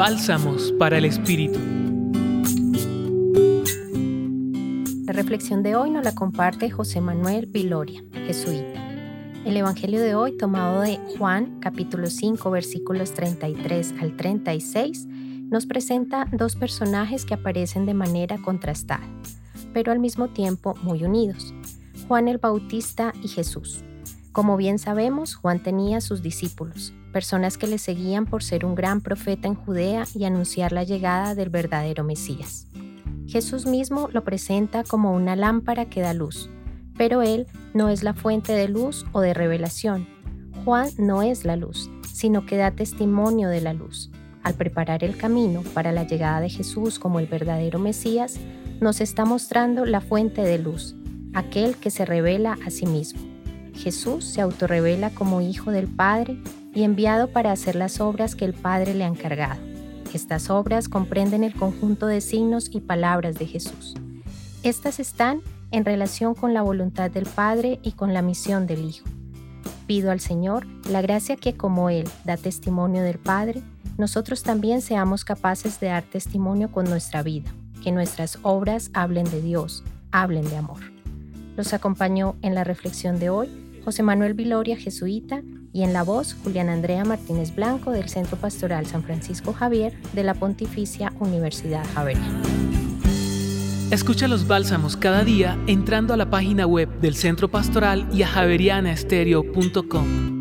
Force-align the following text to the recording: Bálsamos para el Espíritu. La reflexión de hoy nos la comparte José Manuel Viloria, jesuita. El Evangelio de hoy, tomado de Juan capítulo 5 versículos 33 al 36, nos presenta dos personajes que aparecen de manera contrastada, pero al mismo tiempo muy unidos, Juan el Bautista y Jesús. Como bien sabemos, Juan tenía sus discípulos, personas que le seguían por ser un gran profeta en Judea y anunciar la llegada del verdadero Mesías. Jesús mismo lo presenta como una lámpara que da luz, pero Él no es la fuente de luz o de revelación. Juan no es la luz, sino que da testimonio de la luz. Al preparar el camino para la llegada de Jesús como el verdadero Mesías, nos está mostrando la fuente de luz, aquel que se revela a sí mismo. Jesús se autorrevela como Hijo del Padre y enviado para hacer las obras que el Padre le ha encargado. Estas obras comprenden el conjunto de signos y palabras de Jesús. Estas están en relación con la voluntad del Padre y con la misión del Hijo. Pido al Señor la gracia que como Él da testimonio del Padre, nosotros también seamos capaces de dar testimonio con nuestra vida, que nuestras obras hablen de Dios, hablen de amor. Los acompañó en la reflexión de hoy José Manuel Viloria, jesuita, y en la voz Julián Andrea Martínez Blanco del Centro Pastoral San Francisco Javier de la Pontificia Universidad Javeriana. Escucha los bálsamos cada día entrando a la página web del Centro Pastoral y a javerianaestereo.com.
Bálsamos 0.00 0.72
para 0.78 0.96
el 0.96 1.04
Espíritu. 1.04 1.58
La 5.04 5.12
reflexión 5.12 5.62
de 5.62 5.76
hoy 5.76 5.90
nos 5.90 6.02
la 6.02 6.14
comparte 6.14 6.70
José 6.70 7.02
Manuel 7.02 7.44
Viloria, 7.44 8.02
jesuita. 8.26 8.82
El 9.44 9.58
Evangelio 9.58 10.00
de 10.00 10.14
hoy, 10.14 10.38
tomado 10.38 10.80
de 10.80 10.98
Juan 11.18 11.60
capítulo 11.60 12.06
5 12.06 12.50
versículos 12.50 13.12
33 13.12 13.96
al 14.00 14.16
36, 14.16 15.06
nos 15.50 15.66
presenta 15.66 16.26
dos 16.32 16.56
personajes 16.56 17.26
que 17.26 17.34
aparecen 17.34 17.84
de 17.84 17.92
manera 17.92 18.38
contrastada, 18.38 19.06
pero 19.74 19.92
al 19.92 19.98
mismo 19.98 20.28
tiempo 20.28 20.76
muy 20.82 21.04
unidos, 21.04 21.52
Juan 22.08 22.26
el 22.26 22.38
Bautista 22.38 23.12
y 23.22 23.28
Jesús. 23.28 23.84
Como 24.32 24.56
bien 24.56 24.78
sabemos, 24.78 25.34
Juan 25.34 25.60
tenía 25.60 26.00
sus 26.00 26.22
discípulos, 26.22 26.92
personas 27.12 27.58
que 27.58 27.66
le 27.66 27.78
seguían 27.78 28.26
por 28.26 28.44
ser 28.44 28.64
un 28.64 28.76
gran 28.76 29.00
profeta 29.00 29.48
en 29.48 29.56
Judea 29.56 30.04
y 30.14 30.24
anunciar 30.24 30.70
la 30.70 30.84
llegada 30.84 31.34
del 31.34 31.50
verdadero 31.50 32.04
Mesías. 32.04 32.68
Jesús 33.26 33.66
mismo 33.66 34.08
lo 34.12 34.22
presenta 34.22 34.84
como 34.84 35.12
una 35.12 35.34
lámpara 35.34 35.86
que 35.86 36.00
da 36.00 36.14
luz, 36.14 36.48
pero 36.96 37.22
Él 37.22 37.48
no 37.74 37.88
es 37.88 38.04
la 38.04 38.14
fuente 38.14 38.52
de 38.52 38.68
luz 38.68 39.04
o 39.12 39.20
de 39.20 39.34
revelación. 39.34 40.06
Juan 40.64 40.90
no 40.96 41.22
es 41.22 41.44
la 41.44 41.56
luz, 41.56 41.90
sino 42.12 42.46
que 42.46 42.56
da 42.56 42.70
testimonio 42.70 43.48
de 43.48 43.60
la 43.60 43.72
luz. 43.72 44.10
Al 44.42 44.54
preparar 44.54 45.02
el 45.02 45.16
camino 45.16 45.62
para 45.74 45.90
la 45.90 46.04
llegada 46.04 46.40
de 46.40 46.50
Jesús 46.50 46.98
como 46.98 47.18
el 47.18 47.26
verdadero 47.26 47.78
Mesías, 47.78 48.38
nos 48.80 49.00
está 49.00 49.24
mostrando 49.24 49.84
la 49.84 50.00
fuente 50.00 50.42
de 50.42 50.58
luz, 50.58 50.94
aquel 51.34 51.76
que 51.76 51.90
se 51.90 52.04
revela 52.04 52.58
a 52.64 52.70
sí 52.70 52.86
mismo. 52.86 53.20
Jesús 53.80 54.24
se 54.26 54.42
autorrevela 54.42 55.10
como 55.10 55.40
Hijo 55.40 55.70
del 55.70 55.88
Padre 55.88 56.38
y 56.74 56.82
enviado 56.82 57.28
para 57.28 57.50
hacer 57.50 57.76
las 57.76 58.00
obras 58.00 58.34
que 58.34 58.44
el 58.44 58.52
Padre 58.52 58.94
le 58.94 59.04
ha 59.04 59.08
encargado. 59.08 59.60
Estas 60.12 60.50
obras 60.50 60.88
comprenden 60.88 61.44
el 61.44 61.54
conjunto 61.54 62.06
de 62.06 62.20
signos 62.20 62.68
y 62.72 62.80
palabras 62.80 63.38
de 63.38 63.46
Jesús. 63.46 63.94
Estas 64.62 65.00
están 65.00 65.40
en 65.70 65.84
relación 65.84 66.34
con 66.34 66.52
la 66.52 66.62
voluntad 66.62 67.10
del 67.10 67.26
Padre 67.26 67.78
y 67.82 67.92
con 67.92 68.12
la 68.12 68.20
misión 68.20 68.66
del 68.66 68.84
Hijo. 68.84 69.06
Pido 69.86 70.10
al 70.10 70.20
Señor 70.20 70.66
la 70.88 71.00
gracia 71.00 71.36
que 71.36 71.56
como 71.56 71.90
Él 71.90 72.08
da 72.24 72.36
testimonio 72.36 73.02
del 73.02 73.18
Padre, 73.18 73.62
nosotros 73.96 74.42
también 74.42 74.82
seamos 74.82 75.24
capaces 75.24 75.80
de 75.80 75.88
dar 75.88 76.02
testimonio 76.02 76.70
con 76.70 76.84
nuestra 76.84 77.22
vida, 77.22 77.50
que 77.82 77.92
nuestras 77.92 78.38
obras 78.42 78.90
hablen 78.92 79.24
de 79.30 79.40
Dios, 79.40 79.84
hablen 80.10 80.48
de 80.48 80.56
amor. 80.56 80.80
Los 81.56 81.72
acompañó 81.72 82.36
en 82.42 82.54
la 82.54 82.64
reflexión 82.64 83.18
de 83.18 83.30
hoy 83.30 83.69
José 83.84 84.02
Manuel 84.02 84.34
Viloria, 84.34 84.76
jesuita, 84.76 85.42
y 85.72 85.82
en 85.82 85.92
la 85.92 86.02
voz 86.02 86.36
Julián 86.42 86.68
Andrea 86.68 87.04
Martínez 87.04 87.54
Blanco 87.54 87.92
del 87.92 88.08
Centro 88.08 88.36
Pastoral 88.36 88.86
San 88.86 89.02
Francisco 89.02 89.52
Javier 89.52 89.94
de 90.12 90.24
la 90.24 90.34
Pontificia 90.34 91.12
Universidad 91.20 91.84
Javeriana. 91.94 92.42
Escucha 93.90 94.28
los 94.28 94.46
bálsamos 94.46 94.96
cada 94.96 95.24
día 95.24 95.58
entrando 95.66 96.14
a 96.14 96.16
la 96.16 96.30
página 96.30 96.66
web 96.66 96.88
del 97.00 97.16
Centro 97.16 97.50
Pastoral 97.50 98.08
y 98.12 98.22
a 98.22 98.28
javerianaestereo.com. 98.28 100.39